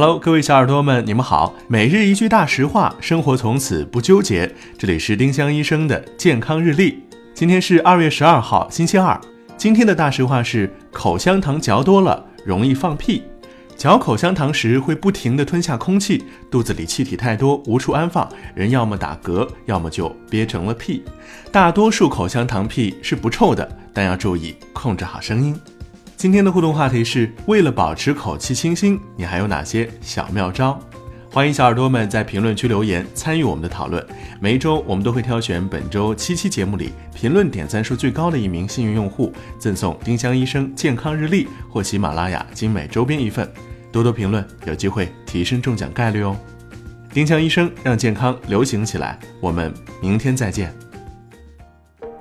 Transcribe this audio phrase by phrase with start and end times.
[0.00, 1.52] Hello，各位小耳朵们，你们好。
[1.66, 4.48] 每日一句大实话，生活从此不纠结。
[4.78, 7.02] 这里是丁香医生的健康日历。
[7.34, 9.20] 今天是二月十二号，星期二。
[9.56, 13.24] 今天的大实话是：口香糖嚼多了容易放屁。
[13.76, 21.02] 嚼口香糖时会不停地吞下空气，肚子里气体太多无处安放，人要么打嗝，要么就憋成了屁。
[21.50, 25.60] 大多数口香糖屁是不臭的，但要注意控制好声音。
[26.18, 30.76] 今天的互动话题是为了保持口气清新，你还有哪些小妙招？
[31.30, 34.04] 欢迎小耳朵们在评论区留言参与我们的讨论。
[34.40, 43.48] 每一周我们都会挑选本周七期节目里评论点赞数最高的一名幸运用户，赠送丁香医生健康日历或喜马拉雅精美周边一份。
[43.92, 46.36] 多多评论，有机会提升中奖概率哦。
[47.12, 50.74] 丁香医生让健康流行起来，我们明天再见。